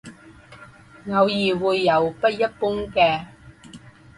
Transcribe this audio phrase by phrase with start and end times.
[1.09, 3.27] 偶尔会有不一般的。